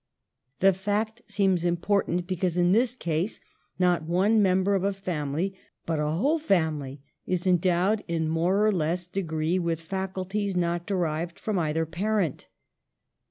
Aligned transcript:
The 0.61 0.73
fact 0.73 1.21
seems 1.27 1.63
im 1.63 1.77
portant; 1.77 2.25
because 2.25 2.57
in 2.57 2.71
this 2.71 2.95
case 2.95 3.39
not 3.77 4.01
one 4.01 4.41
member 4.41 4.73
of 4.73 4.83
a 4.83 4.93
family, 4.93 5.53
but 5.85 5.99
a 5.99 6.09
whole 6.09 6.39
family, 6.39 7.03
is 7.27 7.45
endowed 7.45 8.03
in 8.07 8.27
more 8.27 8.65
or 8.65 8.71
less 8.71 9.05
degree 9.05 9.59
with 9.59 9.79
faculties 9.79 10.55
not 10.57 10.87
derived 10.87 11.37
from 11.37 11.59
either 11.59 11.85
parent. 11.85 12.47